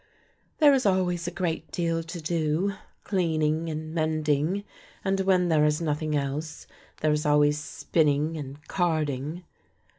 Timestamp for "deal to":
1.71-2.19